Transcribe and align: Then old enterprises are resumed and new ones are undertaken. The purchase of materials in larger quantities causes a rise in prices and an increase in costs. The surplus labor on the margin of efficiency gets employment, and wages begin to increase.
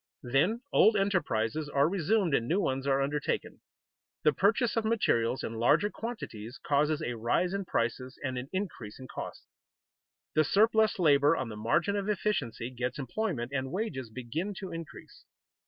Then 0.23 0.63
old 0.73 0.97
enterprises 0.97 1.69
are 1.69 1.87
resumed 1.87 2.33
and 2.33 2.47
new 2.47 2.59
ones 2.59 2.87
are 2.87 3.03
undertaken. 3.03 3.61
The 4.23 4.33
purchase 4.33 4.75
of 4.75 4.83
materials 4.83 5.43
in 5.43 5.53
larger 5.59 5.91
quantities 5.91 6.57
causes 6.65 7.03
a 7.03 7.13
rise 7.15 7.53
in 7.53 7.65
prices 7.65 8.17
and 8.23 8.35
an 8.35 8.49
increase 8.51 8.97
in 8.99 9.07
costs. 9.07 9.45
The 10.33 10.43
surplus 10.43 10.97
labor 10.97 11.37
on 11.37 11.49
the 11.49 11.55
margin 11.55 11.95
of 11.95 12.09
efficiency 12.09 12.71
gets 12.71 12.97
employment, 12.97 13.51
and 13.53 13.71
wages 13.71 14.09
begin 14.09 14.55
to 14.55 14.71
increase. 14.71 15.23